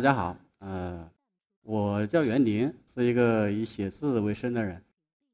[0.00, 1.06] 大家好，呃，
[1.60, 4.82] 我叫袁林，是一个以写字为生的人。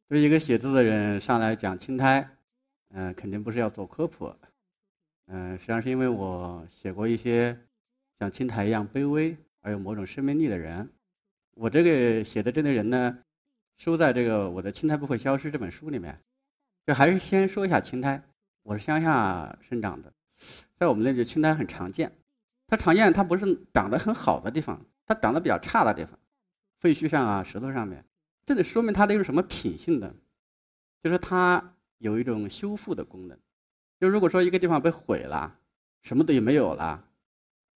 [0.08, 2.28] 对一个写字的人上来讲青苔，
[2.90, 4.34] 嗯，肯定不是要做科普，
[5.28, 7.56] 嗯，实际上是因为我写过一些
[8.18, 10.90] 像青苔一样卑微而有某种生命力的人。
[11.54, 13.16] 我这个写的这类人呢，
[13.76, 16.18] 收在这个我的《青苔不会消失》这本书里面。
[16.84, 18.20] 就还是先说一下青苔，
[18.64, 20.12] 我是乡下生长的，
[20.74, 22.10] 在我们那里青苔很常见。
[22.66, 26.18] 它常见，它不是长得很好的地方，它长得比较差的地方，
[26.80, 28.04] 废墟上啊，石头上面，
[28.44, 30.14] 这得说明它的一种什么品性的，
[31.02, 33.38] 就是它有一种修复的功能。
[34.00, 35.56] 就如果说一个地方被毁了，
[36.02, 37.04] 什么都没有了，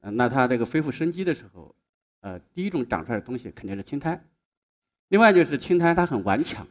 [0.00, 1.74] 嗯，那它这个恢复生机的时候，
[2.20, 4.22] 呃，第一种长出来的东西肯定是青苔。
[5.08, 6.66] 另外就是青苔它很顽强，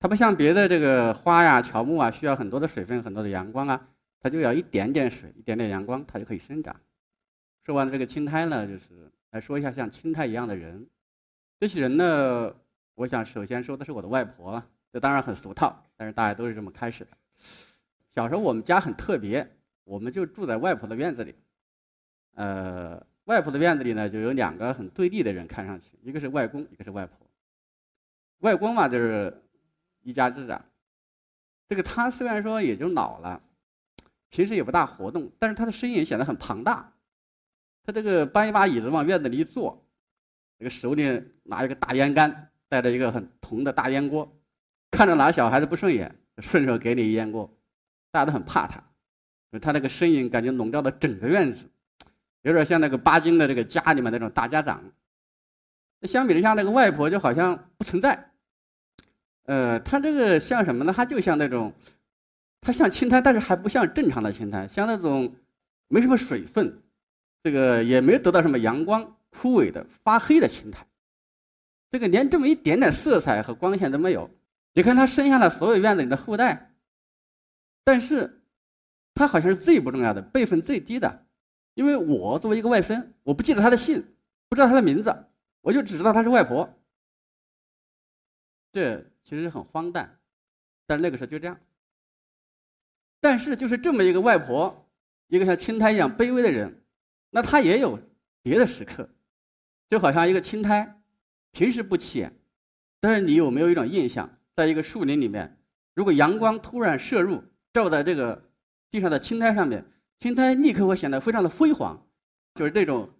[0.00, 3.88] 它不像别的这个花呀、乔木啊，需要很多的水分、很多的阳光啊，
[4.20, 6.74] 它就要一点点水、一点点阳光，它就可以生长。
[7.66, 10.86] 说完这个青苔呢，就是来说一下像青苔一样的人。
[11.58, 12.54] 这些人呢，
[12.94, 14.62] 我想首先说的是我的外婆。
[14.92, 17.10] 这当然很俗套，但是大家都是这么开始的。
[18.14, 19.44] 小时候我们家很特别，
[19.82, 21.34] 我们就住在外婆的院子里。
[22.34, 27.26] 呃，外婆的院子里呢，就有两个很对立的人，看上去，一个是外公，一个是外婆。
[28.42, 29.42] 外公嘛，就是
[30.02, 30.64] 一家之长。
[31.68, 33.42] 这个他虽然说也就老了，
[34.28, 36.92] 平时也不大活动，但是他的身影显得很庞大。
[37.86, 39.86] 他这个搬一把椅子往院子里一坐，
[40.58, 44.36] 这个手里拿一个大烟杆，带着一个很铜的大烟锅，
[44.90, 47.48] 看着哪个小孩子不顺眼，顺手给你一烟锅，
[48.10, 48.82] 大家都很怕他，
[49.60, 51.70] 他那个身影感觉笼罩了整个院子，
[52.42, 54.82] 有点像那个巴金的这个家里面那种大家长。
[56.02, 58.32] 相比之下，那个外婆就好像不存在。
[59.44, 60.92] 呃，他这个像什么呢？
[60.92, 61.72] 他就像那种，
[62.60, 65.36] 他像青苔，但是还不像正常的青苔，像那种
[65.86, 66.82] 没什么水分。
[67.46, 70.84] 这个也没得到什么阳光，枯萎的发黑的青苔，
[71.92, 74.28] 这个连这么一点点色彩和光线都没有。
[74.72, 76.74] 你看他生下了所有院子里的后代，
[77.84, 78.42] 但是，
[79.14, 81.24] 他好像是最不重要的，辈分最低的，
[81.74, 84.04] 因为我作为一个外甥，我不记得他的姓，
[84.48, 85.16] 不知道他的名字，
[85.60, 86.68] 我就只知道他是外婆。
[88.72, 90.18] 这其实很荒诞，
[90.84, 91.60] 但那个时候就这样。
[93.20, 94.90] 但是就是这么一个外婆，
[95.28, 96.82] 一个像青苔一样卑微的人。
[97.30, 97.98] 那他也有
[98.42, 99.08] 别的时刻，
[99.90, 101.00] 就好像一个青苔，
[101.52, 102.32] 平时不起眼，
[103.00, 105.58] 但是你有没有一种印象，在一个树林里面，
[105.94, 107.42] 如果阳光突然射入，
[107.72, 108.50] 照在这个
[108.90, 109.84] 地上的青苔上面，
[110.20, 112.06] 青苔立刻会显得非常的辉煌，
[112.54, 113.10] 就是这种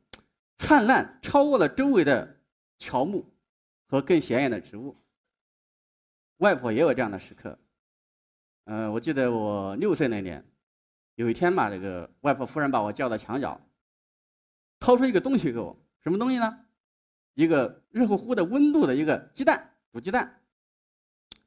[0.57, 2.41] 灿烂，超过了周围的
[2.79, 3.31] 乔木
[3.89, 4.97] 和更显眼的植物。
[6.39, 7.59] 外婆也有这样的时刻，
[8.65, 10.45] 嗯，我记得我六岁那年，
[11.17, 13.61] 有一天嘛，这个外婆忽然把我叫到墙角。
[14.79, 16.61] 掏出一个东西给我，什么东西呢？
[17.35, 20.43] 一个热乎乎的、温度的一个鸡蛋，煮鸡蛋。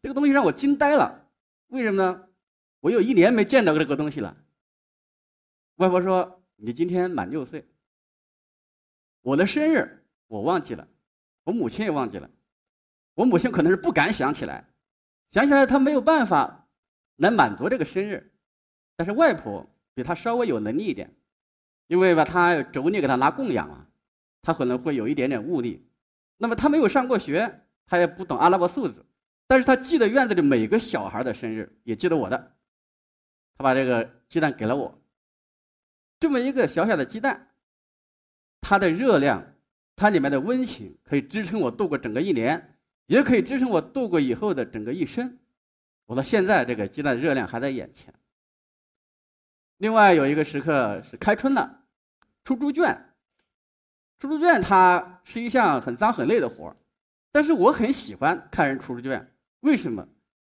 [0.01, 1.27] 这个东西让我惊呆了，
[1.67, 2.27] 为什么呢？
[2.79, 4.37] 我有一年没见到过这个东西了。
[5.75, 7.67] 外婆说：“你今天满六岁。”
[9.21, 10.87] 我的生日我忘记了，
[11.43, 12.29] 我母亲也忘记了。
[13.15, 14.69] 我母亲可能是不敢想起来，
[15.29, 16.69] 想起来她没有办法
[17.17, 18.31] 来满足这个生日，
[18.95, 21.13] 但是外婆比她稍微有能力一点。
[21.89, 23.87] 因为吧，他妯娌给他拿供养啊，
[24.43, 25.89] 他可能会有一点点悟力。
[26.37, 29.03] 那么他没有上过学，他也不懂阿拉伯数字，
[29.47, 32.55] 但是他记得院子里每个小孩的生日，也记得我的。
[33.57, 35.01] 他把这个鸡蛋给了我，
[36.19, 37.49] 这么一个小小的鸡蛋，
[38.61, 39.55] 它的热量，
[39.95, 42.77] 它里面的温情，可以支撑我度过整个一年，
[43.07, 45.39] 也可以支撑我度过以后的整个一生。
[46.05, 48.13] 我到现在，这个鸡蛋的热量还在眼前。
[49.77, 51.78] 另外有一个时刻是开春了。
[52.49, 53.13] 出猪圈，
[54.17, 56.75] 出猪圈它是一项很脏很累的活儿，
[57.31, 59.31] 但是我很喜欢看人出猪圈。
[59.59, 60.03] 为什么？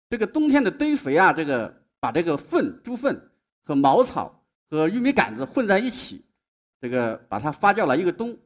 [0.09, 3.21] 这个冬天的堆肥啊，这个把这个粪、猪粪
[3.65, 6.25] 和茅草和玉米杆子混在一起，
[6.81, 8.39] 这个把它发酵了一个冬。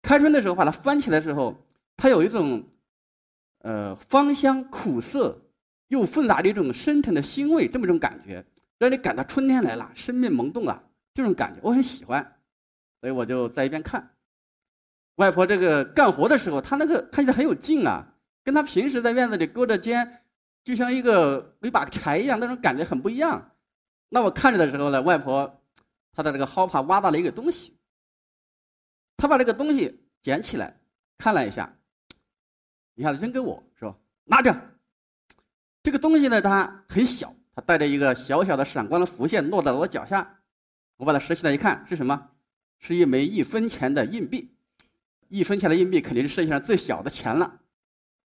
[0.00, 1.60] 开春的时候把它翻起来的时候，
[1.96, 2.64] 它有一种，
[3.62, 5.36] 呃，芳香苦涩
[5.88, 8.44] 又混杂的一种深沉的腥味，这么一种感觉，
[8.78, 10.80] 让你感到春天来了，生命萌动了，
[11.12, 12.36] 这种感觉我很喜欢。
[13.02, 14.14] 所以我就在一边看，
[15.16, 18.14] 外婆这个干活的时候，她那个看起来很有劲啊，
[18.44, 20.22] 跟她平时在院子里勾着肩，
[20.62, 23.56] 就像一个一把柴一样，那种感觉很不一样。
[24.08, 25.60] 那我看着的时候呢，外婆
[26.12, 27.76] 她的这个蒿耙挖到了一个东西，
[29.16, 30.78] 她把这个东西捡起来
[31.18, 31.76] 看了一下，
[32.94, 34.54] 一下子扔给我说：“拿着。”
[35.82, 40.38] 这个东西呢，它很小，它带着一个小小的闪光的浮线落在了我脚下。
[40.98, 42.30] 我把它拾起来一看，是什么？
[42.82, 44.52] 是一枚一分钱的硬币，
[45.28, 47.60] 一分钱的硬币肯定是世界上最小的钱了。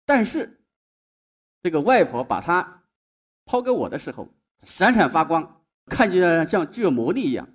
[0.06, 0.60] 但是，
[1.62, 2.84] 这个外婆把它
[3.44, 7.46] 抛给我的时候，闪闪发光，看起来像具有魔力一样。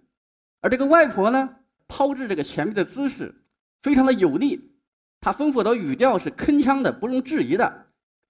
[0.62, 1.58] 而这个外婆呢，
[1.88, 3.34] 抛掷这个钱币的姿势
[3.82, 4.72] 非常的有力，
[5.20, 7.88] 她丰富的语调是铿锵的，不容置疑的，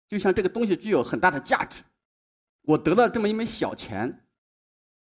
[0.08, 1.84] 就像这个东西具有很大的价值。
[2.62, 4.24] 我得了这么一枚小钱，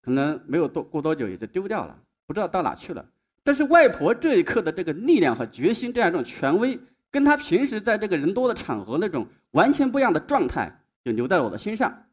[0.02, 1.96] 可能没有多过多久也就丢掉了，
[2.26, 3.08] 不知道到哪去了。
[3.44, 6.80] 但是外婆这一刻的这个力量和决心，这样一种权威。
[7.10, 12.06] 跟她平时在这个人多的场合那种完全不一样的状态，就留在了我的心上。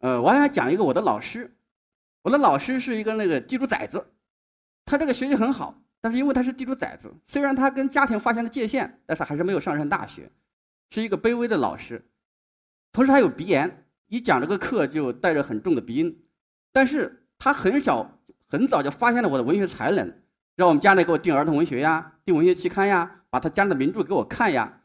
[0.00, 1.56] 呃，我还想讲一个我的老师，
[2.22, 4.04] 我的老师是一个那个地主崽子，
[4.84, 10.30] 他这个学习很好，但是因为他是地主崽子，虽然他跟家庭划清了界限，但是还是没有上上大学，
[10.90, 12.04] 是一个卑微的老师。
[12.92, 16.24] 同时还有鼻炎，一讲这个课就带着很重的鼻音。
[16.72, 20.22] 但是他很少很早就发现了我的文学才能，
[20.56, 23.12] 让我们家里给我订儿童文学呀，订文学期刊呀。
[23.28, 24.80] 把他家的名著给我看呀，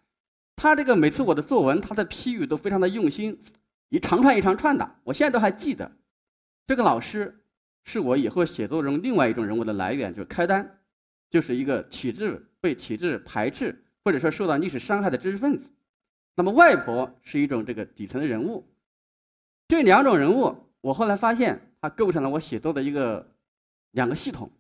[0.58, 3.40] 他这个每次我的作文，他的批语都非常的用心，
[3.88, 5.90] 一长串一长串的，我现在都还记得。
[6.68, 7.46] 这个老师
[7.86, 10.80] 是我以后写作中另外一种人物的来源，就是开单，
[11.30, 15.72] 就是一个体制被体制排斥或者说受到历史伤害的知识分子。
[16.36, 18.68] 那么外婆是一种这个底层的人物，
[19.70, 23.34] 这两种人物，我后来发现，它构成了我写作的一个
[23.92, 24.52] 两个系统。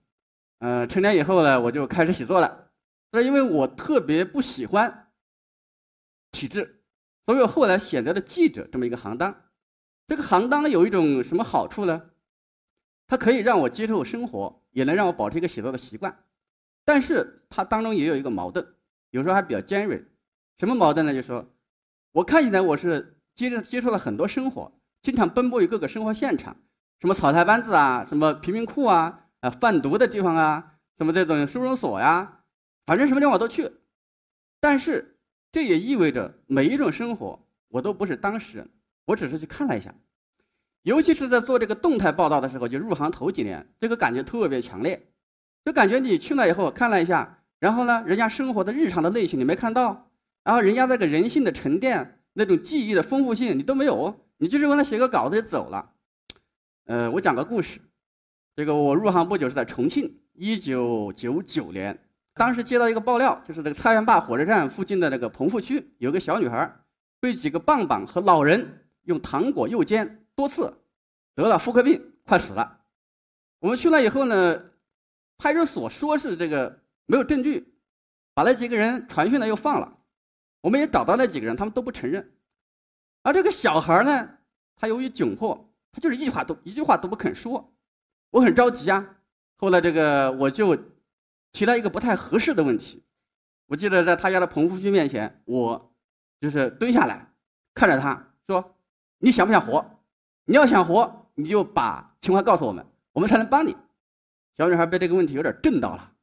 [0.61, 2.69] 呃，成年以后呢，我就开始写作了。
[3.11, 5.07] 那因为我特别不喜欢
[6.31, 6.83] 体制，
[7.25, 9.35] 所以我后来选择了记者这么一个行当。
[10.07, 12.11] 这个行当有一种什么好处呢？
[13.07, 16.25] 它可以让我接受生活，也能让我保持一个写作的习惯。
[16.85, 18.75] 但是它当中也有一个矛盾，
[19.09, 20.05] 有时候还比较尖锐。
[20.59, 21.11] 什么矛盾呢？
[21.11, 21.43] 就是说，
[22.11, 24.71] 我看起来我是接着接触了很多生活，
[25.01, 26.55] 经常奔波于各个生活现场，
[26.99, 32.39] 什么草台班子啊，什么贫民窟啊，啊贩毒的地方啊，什么这种收容所呀。
[32.85, 33.71] 反正什么地方我都去，
[34.59, 35.17] 但是
[35.51, 38.69] 这也意味着每一种生活我都不是当事人，
[39.05, 39.93] 我只是去看了一下。
[40.83, 45.09] 尤其是在做这个动态报道的时候，就入行头几年，这个感觉特别强烈，
[45.63, 50.09] 就感觉你去了以后看了一下，然后呢，人家生活的日常的类型你没看到，
[50.43, 55.91] 然后人家那个人性的沉淀、那种记忆的丰富性你都没有，你就是为了写个稿子就走了。
[56.85, 57.79] 呃，我讲个故事，
[58.55, 61.97] 这个我入行不久是在重庆，一九九九年。
[62.33, 66.69] 当时接到一个爆料，就是这个菜园坝火车站附近的那个棚户区，有个小女孩
[67.19, 70.73] 被几个棒棒和老人用糖果诱奸多次，
[71.33, 72.79] 得了妇科病，快死了。
[73.59, 74.61] 我们去了以后呢，
[75.37, 77.73] 派出所说是这个没有证据，
[78.33, 79.97] 把那几个人传讯了又放了。
[80.61, 82.31] 我们也找到那几个人，他们都不承认。
[83.23, 84.29] 而这个小孩呢，
[84.75, 87.73] 他由于窘迫，他就是一句话都一句话都不肯说。
[88.31, 89.17] 我很着急啊。
[89.57, 90.77] 后来这个我就。
[91.53, 93.03] 提了一个不太合适的问题，
[93.65, 95.93] 我记得在他家的棚户区面前，我
[96.39, 97.33] 就是蹲下来
[97.73, 98.77] 看着他说
[99.19, 99.99] ：“你想不想活？
[100.45, 103.75] 你要想活，你就把情况告诉我们，我们才能帮你。”
[104.55, 106.13] 小女孩被这个问题有点震到了，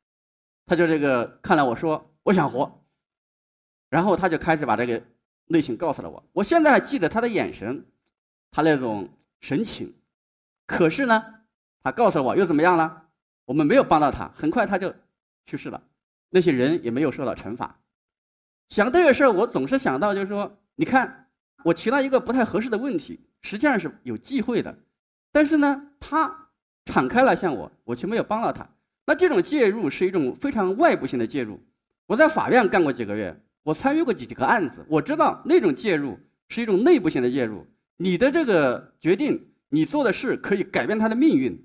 [0.65, 2.83] 她就这个看了我说：“我想活。”
[3.91, 5.03] 然后她就开始把这个
[5.49, 6.25] 内情告诉了我。
[6.33, 7.85] 我现在还记得她的眼神，
[8.51, 9.95] 她那种神情。
[10.65, 11.38] 可是呢，
[11.89, 13.05] 他告诉我又怎么样了？
[13.47, 14.95] 我们没有帮到他，很快他就。
[15.47, 15.83] 去世了，
[16.29, 17.81] 那些人也没有受到惩罚。
[18.69, 21.31] 想这个事儿，我总是想到，就是说，你看，
[21.65, 24.79] 我提了一个不太合适的问题，实际上是有忌讳的，
[25.33, 26.51] 但是呢，他
[26.85, 28.69] 敞开了向我，我却没有帮到他。
[29.07, 31.59] 那这种介入是一种非常外部性的介入。
[32.05, 37.67] 我在法院干过几个月，我参与过几几个案子，我知道那种介入是一种内部性的介入。
[37.97, 41.65] 你的这个决定，你做的事可以改变他的命运。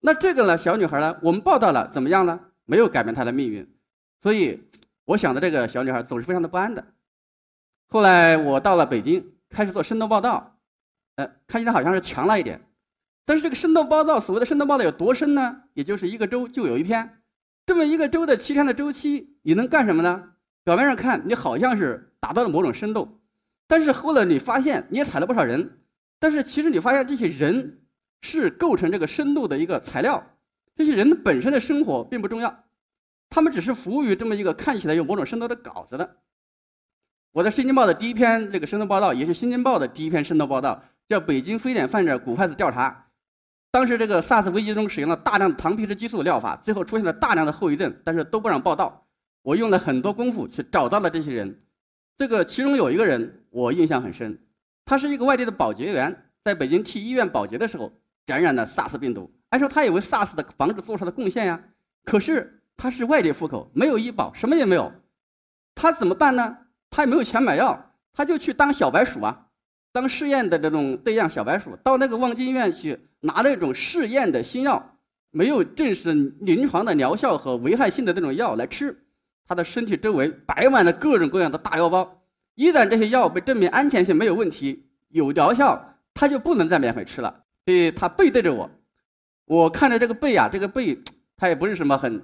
[0.00, 2.40] 那这个呢，小女孩呢，我们报道了，怎么样呢？
[2.64, 3.68] 没有改变她的命运，
[4.22, 4.62] 所以
[5.04, 6.84] 我想的这个小女孩总是非常的不安的。
[7.88, 10.56] 后来我到了北京，开始做深度报道，
[11.16, 12.60] 呃，看起来好像是强了一点，
[13.24, 15.62] 但是这个深度报道，所谓的深度报道有多深呢？
[15.74, 17.22] 也就是一个周就有一篇，
[17.66, 20.32] 这么一个周的七天的周期，你能干什么呢？
[20.62, 23.20] 表面上看你好像是达到了某种深度，
[23.66, 25.80] 但是后来你发现你也踩了不少人，
[26.18, 27.79] 但是其实你发现这些人
[28.20, 30.24] 是构成这个深度的一个材料。
[30.76, 32.64] 这些人本身的生活并不重要，
[33.28, 36.16] 他们只是服务于这么一个看起来有某种深度的稿子的。
[37.32, 42.90] 我在《新京报》的第一篇这个深度报道，也是《新京报》的第一篇深度报道，叫《北京非典患者骨坏死调查》。
[43.70, 49.06] 当时这个 SARS 危机中使用了大量的糖皮质激素的疗法，最后出现了大量的后遗症，但是都不让报道。
[49.42, 51.62] 我用了很多功夫去找到了这些人，
[52.16, 54.38] 这个其中有一个人我印象很深，
[54.84, 57.92] 他是一个外地的保洁员，在北京替医院保洁的时候
[58.26, 59.30] 感染了 SARS 病毒。
[59.50, 61.60] 按说他也为 SARS 的防治做出了贡献呀，
[62.04, 64.92] 可是他是外地户口，没有医保，什么也没有，
[65.74, 66.56] 他怎么办呢？
[66.88, 69.46] 他也没有钱买药，他就去当小白鼠啊，
[69.92, 74.96] 当试验的这种对象小白鼠，到那个望京医院去拿那种试验的新药，
[75.30, 79.04] 没有证实临床的疗效和危害性的那种药来吃，
[79.46, 82.22] 他的身体周围摆满了各种各样的大药包，
[82.54, 87.44] 一旦这些药被证明安全性没有问题，有疗效，他就不能再免费吃了。
[87.70, 88.68] 所以他背对着我，
[89.44, 90.98] 我看着这个背啊，这个背，
[91.36, 92.20] 他也不是什么很。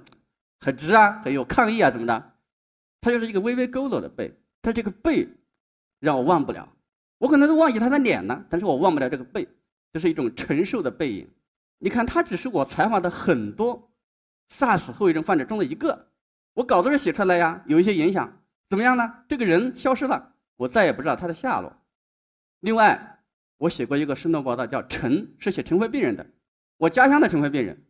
[0.59, 2.33] 很直啊，很有抗议啊，怎么的？
[2.99, 5.25] 他就是一个微微佝偻的背，他这个背
[5.99, 6.67] 让我忘不了。
[7.19, 9.47] 我可能都忘记他的脸了，但是我忘不了这个背，
[9.93, 11.29] 这是一种承受的背影。
[11.77, 13.89] 你看，他只是我采访的很多
[14.49, 16.09] SARS 后遗症患者中的一个。
[16.55, 19.23] 我稿子上写出来呀，有一些影响，怎么样呢？
[19.29, 21.71] 这个人消失了，我再也不知道他的下落。
[22.59, 23.16] 另外，
[23.57, 26.25] 我写过一个生动报道，叫《陈》，是写尘肺病人的，
[26.77, 27.85] 我家乡的尘肺病人。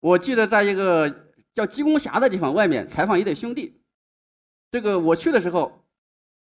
[0.00, 1.24] 我记得在一个。
[1.54, 3.82] 叫鸡公峡的地方，外面采访一对兄弟。
[4.70, 5.84] 这个我去的时候，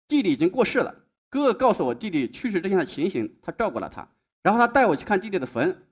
[0.09, 0.93] 弟弟已经过世了。
[1.29, 4.05] 哥哥告诉我弟弟去世之前的情形，他照顾了他。
[4.43, 5.85] 然后他带我去看弟弟的坟，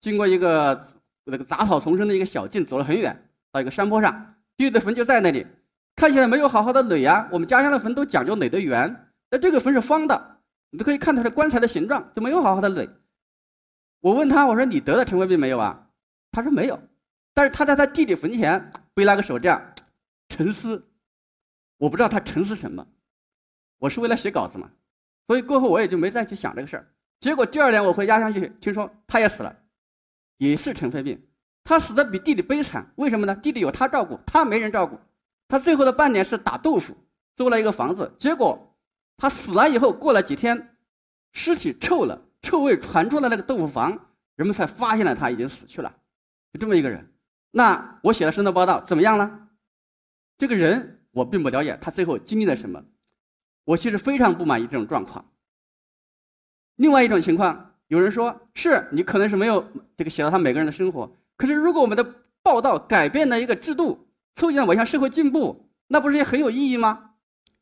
[0.00, 0.82] 经过一个
[1.24, 3.14] 那个杂草丛生的一个小径，走了很远，
[3.52, 5.46] 到一个山坡上，弟弟的坟就在那里，
[5.94, 7.28] 看起来没有好好的垒呀。
[7.30, 10.39] 我们家乡的坟都讲究垒得圆，那这个坟是方的，
[10.70, 12.88] 你都可以看出来棺材的形状，就没有好好的垒。
[14.00, 15.88] 我问他，我说你得了尘肺病没有啊？
[16.32, 16.80] 他说没有。
[17.34, 19.74] 但是他在他弟弟坟前背那个手这样
[20.28, 20.88] 沉思，
[21.76, 22.86] 我不知道他沉思什么。
[23.78, 24.70] 我是为了写稿子嘛，
[25.26, 26.92] 所以过后我也就没再去想这个事儿。
[27.20, 29.56] 结果第二年我回家乡去，听说他也死了，
[30.38, 31.20] 也是尘肺病。
[31.64, 33.34] 他死的比弟弟悲惨，为什么呢？
[33.36, 34.98] 弟弟有他照顾，他没人照顾。
[35.46, 36.96] 他最后的半年是打豆腐，
[37.36, 38.14] 租了一个房子。
[38.18, 38.69] 结果
[39.20, 40.76] 他死了以后，过了几天，
[41.32, 43.90] 尸体臭了，臭味传出了那个豆腐房，
[44.34, 45.94] 人们才发现了他已经死去了。
[46.54, 47.06] 就这么一个人。
[47.50, 49.48] 那我写的深度报道怎么样呢？
[50.38, 52.82] 这个人我并不了解，他最后经历了什么？
[53.64, 55.30] 我其实非常不满意这种状况。
[56.76, 59.62] 另外一种情况，有人说是你可能是没有
[59.98, 62.02] 这个写到他每个人的生活，可是如果我们的
[62.42, 67.09] 报道改变了一个制度，促进了我向社会进步，那不是也很有意义吗？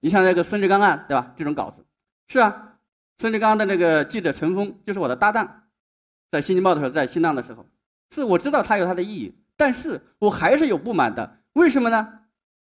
[0.00, 1.34] 你像那个孙志刚案，对吧？
[1.36, 1.84] 这种稿子，
[2.28, 2.78] 是啊，
[3.18, 5.64] 孙志刚的那个记者陈峰就是我的搭档，
[6.30, 7.66] 在《新京报》的时候，在新浪的时候，
[8.10, 9.34] 是我知道他有他的意义。
[9.56, 12.20] 但是我还是有不满的，为什么呢？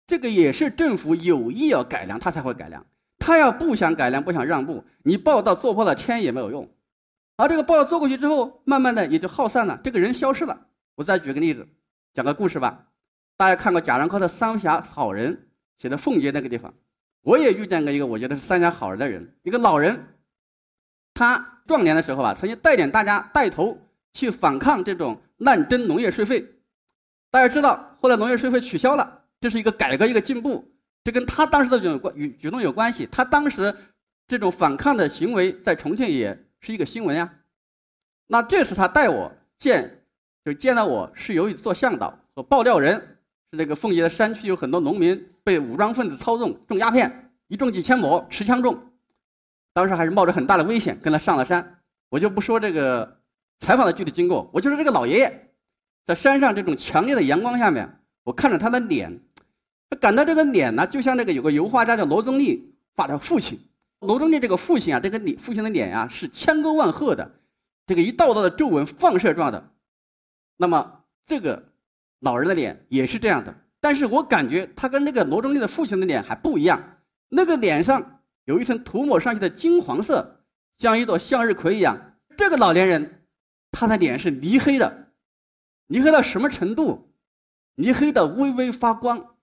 [0.06, 2.86] 这个也是政府有意要改良，他才会改良。
[3.18, 6.66] 他要不想改良，不想让步，你报道做破了天也没有用。
[7.36, 10.66] 而这个报道做过去之后，慢慢的也就耗散了，这个人消失了。
[10.94, 11.68] 我再举个例子，
[12.14, 12.86] 讲个故事吧。
[13.36, 15.34] 大家看过贾樟柯的《三峡好人》，
[15.76, 16.72] 写的奉节那个地方，
[17.28, 20.02] 我也遇见过一个我觉得是三峡好人的人，一个老人。
[21.12, 23.76] 他壮年的时候吧，曾经带领大家带头
[24.14, 26.42] 去反抗这种滥征农业税费。
[27.30, 30.66] 大家知道，后来农业税费取消了，这是一个改革，一个进步。
[31.04, 33.06] 这跟他当时的这种关与举动有关系。
[33.12, 33.76] 他当时
[34.26, 37.30] 这种反抗的行为，在重庆也是一个新闻呀。
[38.26, 40.02] 那这次他带我见，
[40.42, 43.17] 就见到我是由于做向导和爆料人，
[43.50, 48.78] 是这个奉节的山区有很多农民被武装分子操纵种鸦片，一种几千亩，持枪种。
[49.72, 51.80] 当时还是冒着很大的危险跟他上了山。
[52.10, 53.20] 我就不说这个
[53.60, 55.50] 采访的具体经过，我就说这个老爷爷。
[56.04, 59.20] 在山上这种强烈的阳光下面，我看着他的脸，
[60.00, 63.58] 感到这个脸呢，就像那个有个油画家叫罗宗立画的父亲。
[64.00, 67.30] 罗宗立这个父亲啊，这个脸父亲的脸呀是千沟万壑的，
[67.86, 69.70] 这个一道道的皱纹放射状的。
[70.56, 71.72] 那么这个
[72.20, 76.98] 老人的脸也是这样的，但是我感觉他跟那个罗中立的父亲的脸还不一样。
[77.28, 80.44] 那个脸上有一层涂抹上去的金黄色，
[80.78, 82.16] 像一朵向日葵一样。
[82.36, 83.26] 这个老年人，
[83.70, 85.12] 他的脸是泥黑的。
[85.88, 87.14] 泥黑到什么程度？
[87.76, 89.36] 泥黑的微微发光，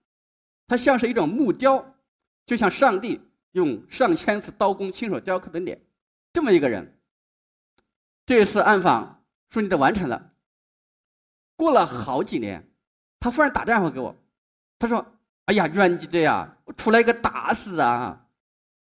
[0.68, 1.96] 它像是一种木雕，
[2.46, 3.22] 就像上帝
[3.54, 5.82] 用上千次刀工亲手雕刻的脸。
[6.34, 7.00] 这么一个人，
[8.26, 10.34] 这次暗访顺利的完成了。
[11.56, 12.70] 过了好几年，
[13.20, 14.16] 他忽然打电话给我，
[14.78, 15.06] 他说
[15.46, 18.28] ：“哎呀，阮记者呀，我出来一个大事啊！”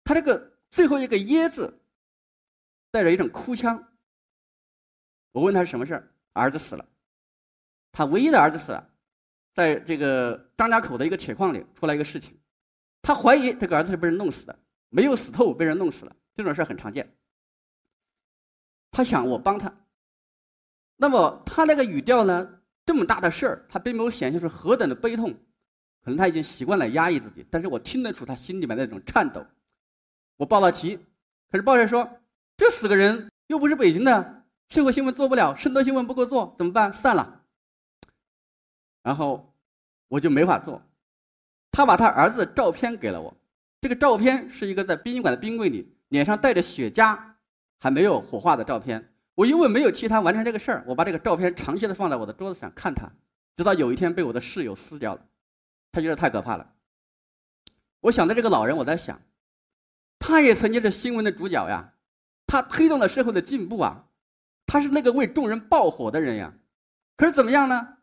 [0.04, 1.80] 他这个最后一个“耶”字，
[2.90, 3.92] 带着一种哭腔。
[5.32, 6.88] 我问他是什么事儿，儿子死了。
[7.92, 8.90] 他唯一的儿子死了，
[9.54, 12.38] 在这个张家口的一个铁矿里出来一个事情，
[13.02, 14.58] 他怀疑这个儿子是被人弄死的，
[14.88, 17.16] 没有死透，被人弄死了，这种事很常见。
[18.90, 19.70] 他想我帮他，
[20.96, 22.48] 那么他那个语调呢，
[22.84, 25.30] 这么大的事儿，他并没有显现出何等的悲痛，
[26.02, 29.44] 可能他已经习惯了压抑自己，但是我听得出他心里面那种颤抖。
[30.36, 30.98] 我报了题，
[31.50, 32.08] 可是报社说
[32.56, 36.92] 这死个人又不是北京的，社会新闻做不了，深度新闻不够做，怎么办？
[36.92, 37.42] 散了。
[39.02, 39.54] 然后，
[40.08, 40.82] 我就没法做。
[41.70, 43.36] 他把他儿子的照片给了我，
[43.82, 47.18] 这个照片是一个在殡仪馆的冰柜里，脸上带着雪茄，
[47.78, 49.14] 还没有火化的照片。
[49.36, 53.08] 我因为没有替他完成这个事儿，我把这个照片长期的放在我的桌子上看他，
[53.56, 55.24] 直到有一天被我的室友撕掉了，
[55.92, 56.72] 他觉得太可怕了。
[58.00, 59.20] 我想到这个老人，我在想，
[60.18, 61.92] 他也曾经是新闻的主角呀，
[62.46, 64.06] 他推动了社会的进步啊，
[64.66, 66.54] 他是那个为众人爆火的人呀。
[67.16, 67.98] 可是怎么样呢？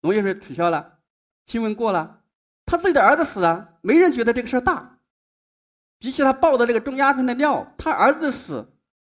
[0.00, 1.00] 农业税取消了，
[1.46, 2.20] 新闻过了。
[2.66, 5.00] 他自己的儿子死了，没人觉得这个事儿大。
[5.98, 8.72] 比起他爆的这个种鸦片的料，他儿子死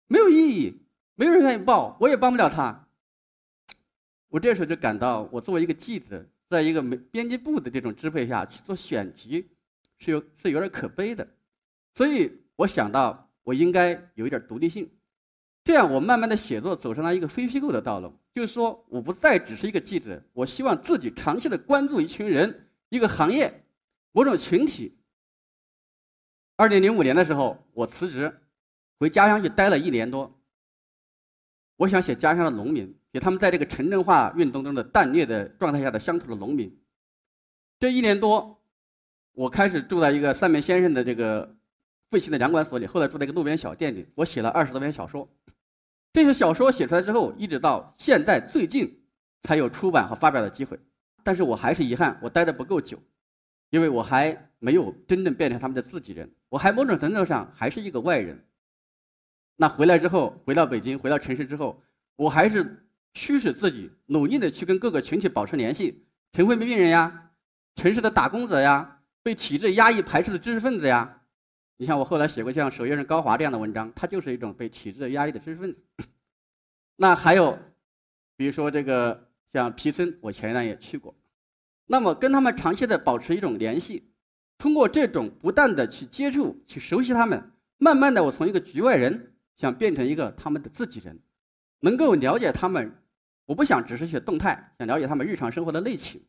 [0.06, 0.86] 没有意义，
[1.16, 2.87] 没有人愿意报，我也帮不了他。
[4.28, 9.49] 我这时候就感到，我作为一个记者，在一个没编辑部的这种支配下去做选题，
[9.99, 11.26] 是有是有点可悲的。
[11.94, 14.90] 所以我想到，我应该有一点独立性，
[15.64, 18.12] 这样我慢慢的写作走上了一个非虚构的道路。
[18.35, 22.68] 就是说，我不再只是一个记者，我希望自己长期的关注一群人。
[22.88, 23.64] 一个行业，
[24.12, 24.96] 某种群体。
[26.56, 28.32] 二零零五年的时候，我辞职，
[29.00, 30.36] 回家乡去待了一年多。
[31.76, 36.75] 我想写家乡的农民，写他们在这个城镇化运动中的淡劣的状态下的乡土的农民。
[37.78, 38.62] 这一年多，
[39.33, 41.54] 我开始住在一个三明先生的这个
[42.11, 44.06] 废弃的粮管所里，后来住在一个路边小店里。
[44.14, 45.28] 我写了二十多篇小说，
[46.14, 49.02] 这些小说写出来之后，一直到现在最近
[49.42, 50.80] 才有出版和发表的机会。
[51.23, 52.99] 但是我还是遗憾，我待的不够久，
[53.68, 58.42] 因为我还没有真正变成他们的自己人，我还某种程度上还是一个外人。
[59.56, 61.82] 那回来之后，回到北京，回到城市之后，
[62.16, 67.30] 我还是驱使自己努力的去跟各个群体保持联系，尘肺病病人呀，
[67.75, 71.22] 城市的打工者呀，被体制压抑排斥的知识分子呀。
[71.76, 75.83] 你像我后来写过像守夜人高华这样的文章，他就是一种被体制压抑的知识分子。
[76.96, 77.59] 那还有，
[78.37, 79.24] 比如说这个。
[79.52, 81.14] 像皮森，我前一段也去过，
[81.87, 84.11] 那么跟他们长期的保持一种联系，
[84.59, 91.19] 通过这种不断的去接触、去熟悉他们，慢慢的我从一个局外人想变成一个他们的自己人，
[91.81, 92.92] 能够了解他们。
[93.47, 96.21] 我不想只是写动态，想了解他们日常生活的内情，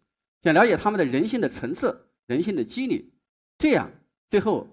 [0.44, 3.12] 想了解他们的人性的层次、人性的机理，
[3.58, 3.90] 这样
[4.30, 4.68] 最后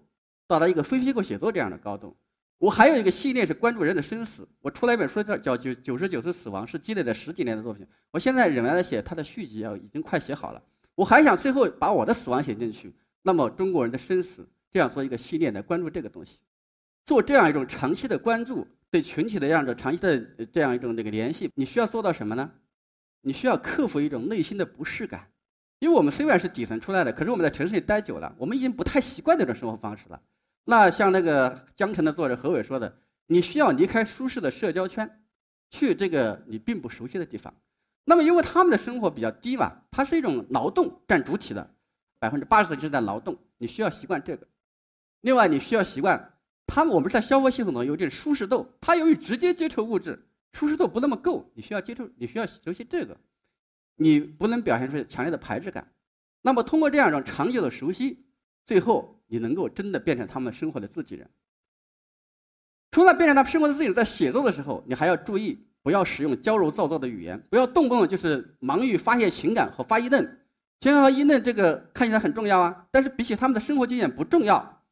[0.47, 2.15] 到达一个非虚构写作这样的高度。
[2.59, 4.47] 我还有一个系列是关注人的生死。
[4.61, 7.87] 我出来一本书叫叫《九九十九次死亡》，是积累了十几年的作品。
[8.11, 10.63] 我现在仍然在写它的续集啊，已经快写好了。
[10.95, 12.95] 我还想最后把我的死亡写进去。
[13.23, 16.39] 那么中国人的生死，这样做一个系列来关注这个东西，
[17.07, 20.19] 做这样一种长期的关注，对群体的这样的长期的
[20.53, 22.51] 这样一种这个联系，你需要做到什么呢？
[23.21, 25.31] 你需要克服一种内心的不适感，
[25.79, 30.21] 因为我们虽然是底层出来的，可是我们在城市里待久了，我们已经不太习惯这种生活方式了。
[30.65, 35.23] 那像那个《江城》的作者何伟说的，你需要离开舒适的社交圈，
[35.71, 37.55] 去这个你并不熟悉的地方。
[38.05, 41.75] 那么，因为他们的生活比较低嘛，它是一种劳动占主体的，
[42.19, 44.47] 百分之八十的就是在劳动，你需要习惯这个。
[45.23, 46.34] 另外，你需要习惯
[46.67, 53.17] 他们我们在消化系统中有点舒适度，它由于直接接触物质，舒适度不那么够，你需要接触，你需要熟悉这个，
[53.97, 55.93] 你不能表现出强烈的排斥感。
[56.43, 58.27] 那么，通过这样一种长久的熟悉，
[58.67, 59.13] 最后。
[59.27, 61.29] 你能够真的变成他们生活的自己人。
[62.93, 70.23] 除了变成他们生活的自己人，在写作的时候，你还要注意不要使用矫揉造作的语言，不要动不动就是忙于发泄情感和发议论。
[70.79, 74.84] 情感和议论这个看起来很重要啊，但是比起他们的生活经验不重要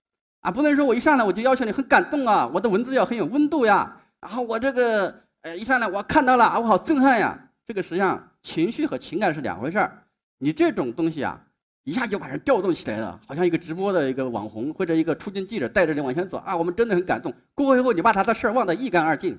[0.43, 0.51] 啊。
[0.51, 4.01] 不能说我一上来我就要求你很感动啊，我的文字要很有温度呀。
[4.21, 7.37] 然后我这个呃一上来我看到了啊，我好震撼呀。
[7.65, 10.05] 这个实际上情绪和情感是两回事儿。
[10.39, 11.41] 你这种东西啊。
[11.85, 16.57] 一下就把人调动起来了，好像一个直播的一个网红或者一个出镜记者带着你往前走啊！
[16.57, 17.35] 我们真的很感动。
[17.55, 19.33] 过后以后，你把他的事儿忘得一干二净，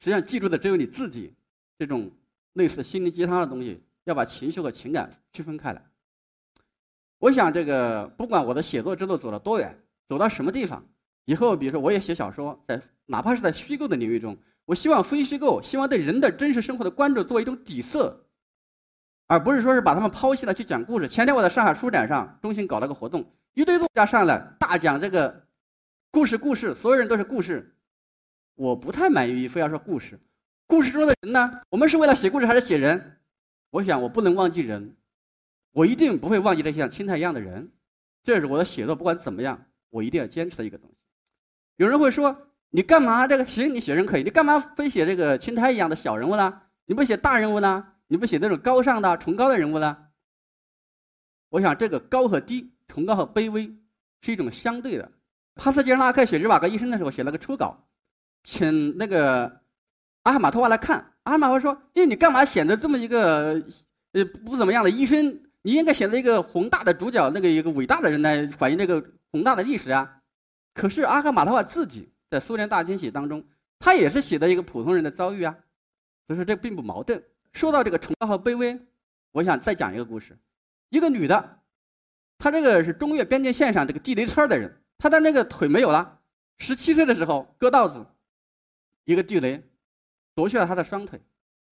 [0.00, 1.32] 实际上记住的只有你自己。
[1.78, 2.10] 这种
[2.54, 5.80] 类似心灵鸡汤的东西，要把情绪和情感区分开来。
[7.20, 10.84] 我想，这个不管我的写作之路走了多远，走到什么地方，
[11.24, 18.20] 以后比如说我也写小说，在哪怕是在虚构的领域中，我希望非虚构，希望对人的真实生活的关注作为一种底色。
[19.26, 21.08] 而不是说是把他们抛弃了去讲故事。
[21.08, 25.46] 前天我在上海书展上，中心搞了个活动，一堆作家上来大讲这个
[26.10, 27.74] 故事，故事，所有人都是故事。
[28.54, 30.20] 我不太满意非要说故事，
[30.66, 31.62] 故事中的人呢？
[31.70, 33.18] 我们是为了写故事还是写人？
[33.70, 34.94] 我想我不能忘记人，
[35.72, 37.72] 我一定不会忘记那些像青苔一样的人。
[38.22, 40.96] 这是我的写作，不管怎么样，我一定要坚持的一个东西。
[41.76, 42.36] 有人会说，
[42.70, 43.72] 你干嘛这个行？
[43.72, 46.62] 你写人可以，你干嘛非写这个青苔一样的小人物呢？
[46.86, 47.86] 你不写大人物呢？
[48.08, 49.96] 你不写那种高尚的、崇高的人物呢？
[51.48, 53.72] 我想，这个高和低、崇高和卑微
[54.20, 55.12] 是一种相对的。
[55.54, 57.86] 帕斯捷拉克写日瓦戈医生的时候，写了个初稿，
[58.42, 59.60] 请那个
[60.24, 61.12] 阿哈马托娃来看。
[61.22, 63.64] 阿哈马托娃说：“哎，你干嘛显得这么一个
[64.12, 65.40] 呃不怎么样的医生？
[65.62, 69.02] 你应该写的一个宏大的主角，那个一个伟大的人来反映这个
[69.34, 70.20] 宏大的历史啊。
[70.72, 73.44] 可是阿赫马特瓦自己在苏联大清洗当中，
[73.80, 75.56] 他也是写的一个普通人的遭遇啊。
[76.28, 77.20] 所以说这并不矛盾。
[77.52, 78.80] 说到这个崇高和卑微，
[79.32, 80.38] 我想再讲一个故事。
[80.90, 81.58] 一个女的，
[82.38, 86.20] 她这个是中越边境线上这个地雷村的人，她的那个腿没有了，
[86.58, 88.06] 十七岁的时候割稻子，
[89.04, 89.60] 一个地雷
[90.36, 91.20] 夺去了她的双腿。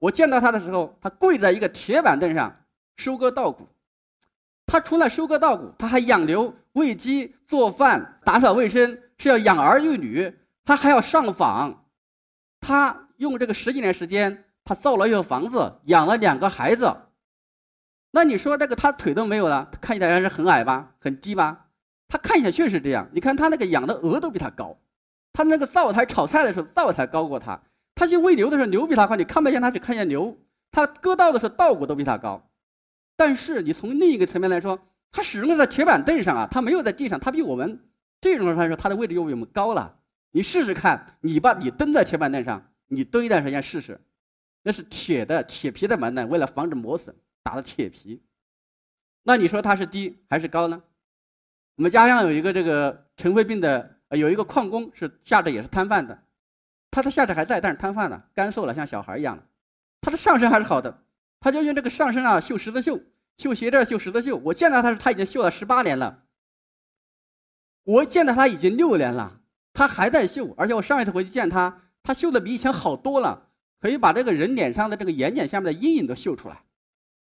[0.01, 2.65] 我见到她的时候，她跪在一个铁板凳上
[2.97, 3.69] 收割稻谷。
[4.67, 10.39] 她除了收割稻谷，她还养牛、喂鸡、做饭、打扫卫生，是要养儿育女。
[10.65, 11.87] 他还要上访。
[12.61, 16.95] 他用这个十几年时间，他造了一套房子，养了两个孩子。
[18.13, 21.67] 那你说这个他腿都没有了，看起来还是很矮吧，很低吧？
[22.09, 23.09] 他看起来确实这样。
[23.13, 24.79] 你看他那个养的鹅都比他高，
[25.33, 27.61] 他那个灶台炒菜的时候灶台高过他，
[27.95, 30.39] 他去喂牛的时候牛比他高，你看不见他只看见牛。
[30.71, 32.49] 他割稻的时候稻谷都比他高，
[33.17, 34.79] 但是你从另一个层面来说，
[35.13, 37.79] 他始终在铁板凳上啊，他没有在地上，他比我们
[38.21, 40.01] 这种人来说，他的位置又比我们高了。
[40.33, 44.01] 你试试看，你把你蹲在铁板凳上，你蹲一段时间试试，
[44.63, 47.15] 那是铁的铁皮的板凳，为了防止磨损。
[47.45, 48.23] 打的铁皮，
[49.25, 50.81] 那你说它是低还是高呢？
[51.75, 56.23] 我们家乡有一个这个尘肺病的，有一个矿工是下肢也是瘫痪的，
[56.89, 59.45] 他的下肢还在，但是瘫痪了，干瘦了，像小孩一样
[60.01, 61.03] 他的上身还是好的，
[61.41, 63.01] 他就用这个上身啊绣十字绣，
[63.39, 64.37] 绣鞋垫绣十字绣。
[64.37, 66.25] 我见到他时，他已经绣了十八年了。
[67.85, 69.41] 我见到他已经六年了，
[69.73, 73.49] 他还在绣，而且我上一次回去见他，他绣的比以前好多了，
[73.81, 76.63] 可以把这个人脸上的这个眼睑下面的阴影都绣出来。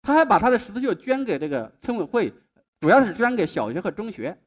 [0.02, 2.34] 他还把他的十字绣捐给这个村委会，
[2.80, 4.39] 主要是捐给小学和中学。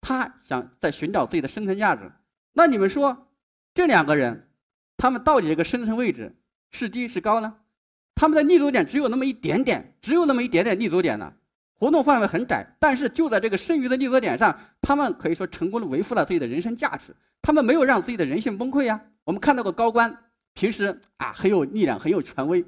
[0.00, 2.10] 他想在寻找自己的生存价值。
[2.52, 3.28] 那你们说，
[3.74, 4.50] 这两个人，
[4.96, 6.34] 他们到底这个生存位置
[6.70, 7.61] 是低是高呢？
[8.14, 11.32] 他们的立足点只有那么一点点，只有那么一点点立足点呢，
[11.74, 12.66] 活动范围很窄。
[12.78, 17.14] 但是就在这个剩余的立足点上，他们可以说成功的维护了自己的人生价值。
[17.40, 19.00] 他们没有让自己的人性崩溃呀。
[19.24, 20.16] 我们看到过高官，
[20.54, 22.64] 平时啊很有力量，很有权威，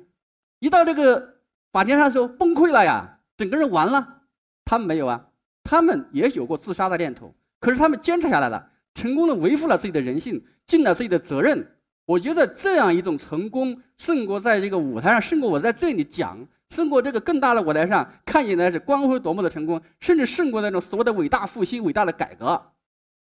[0.59, 1.35] 一到这个。
[1.73, 4.21] 法庭上的时候崩溃了呀，整个人完了。
[4.65, 5.27] 他们没有啊，
[5.65, 11.77] 他们也有过自杀的念头，可是他们坚持下来了，成功的维护了自己的人性，尽了自己的责任。
[12.07, 16.39] 我觉得这样一种成功，胜过在这个舞台上，胜过我在这里讲，
[16.71, 22.73] 胜过这个更大的舞台上看起来是光辉夺目的成功，甚至胜过那种所谓的伟大复兴、伟大的改革。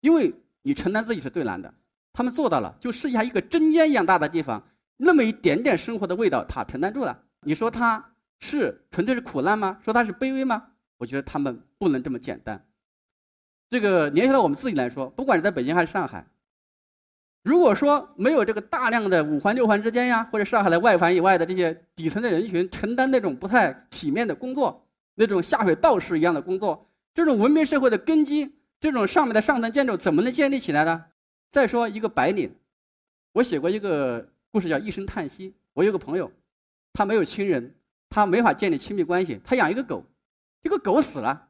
[0.02, 1.74] 因为你承担自己是最难的，
[2.14, 4.64] 他们做到了，就试一下一个针尖一样大的地方，
[4.98, 7.20] 那么一点点生活的味道，他承担住了。
[7.42, 8.10] 你说他？
[8.40, 9.78] 是纯粹是苦难吗？
[9.86, 10.68] 说他是卑微吗？
[10.98, 12.66] 我觉得他们不能这么简单。
[13.70, 16.28] 这个联系到我们自己来说，不管是在北京还是上海，
[17.44, 31.06] 如果说没有这个大量的五环六环之间呀，或者上海的外环以外的这些底层的人群承担那种不太体面的工作，那种下水道士一样的工作，这种文明社会的根基，这种上面的上层建筑怎么能建立起来呢？
[31.52, 32.56] 再说一个白领，
[33.34, 35.52] 我写过一个故事叫《一声叹息》。
[35.74, 36.32] 我有个朋友，
[36.94, 37.76] 他没有亲人。
[38.16, 40.06] 他没法建立亲密关系，他养一个狗，
[40.62, 41.48] 这个狗死了，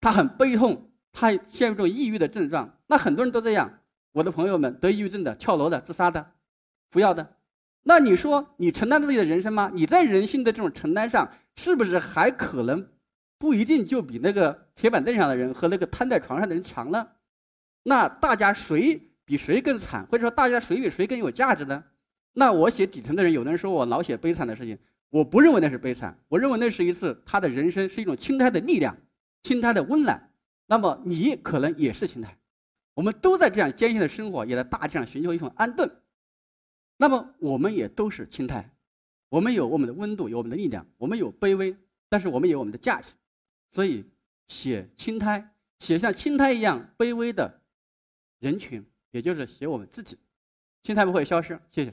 [0.00, 2.78] 他很悲痛，他陷入这种抑郁的症状。
[2.86, 3.80] 那很多人都这样，
[4.16, 6.32] 我的朋友们得抑郁症的、跳楼的、自杀的、
[6.90, 7.36] 服药的。
[7.82, 9.70] 那你说你承担自己的人生吗？
[9.74, 12.88] 你在人性的这种承担上，是不是还可能
[13.38, 17.06] 不一定就比那个铁板凳上的人和那个瘫在床上的人强呢？
[17.82, 21.84] 那大家谁比谁更惨，或者说大家谁比谁更有价值呢？
[22.32, 24.78] 那我写底层的人，有的人说我老写悲惨的事情。
[25.10, 28.96] 我不认为那是悲惨，我认为那是一次他的人生是一种青苔的力量，
[29.42, 30.30] 青苔的温暖。
[30.66, 32.38] 那么你可能也是青苔，
[32.96, 36.00] 我们都在这样艰辛的生活，也在大地上寻求一份安顿。
[36.96, 38.70] 那么我们也都是青苔，
[39.28, 41.76] 我们有我们的温度，有我们的力量，我们有卑微，
[42.08, 43.12] 但是我们有我们的价值。
[43.70, 44.02] 所以
[44.46, 45.46] 写青苔，
[45.78, 47.60] 写像青苔一样卑微的
[48.38, 50.16] 人群，也就是写我们自己。
[50.82, 51.60] 青苔不会消失。
[51.70, 51.92] 谢谢。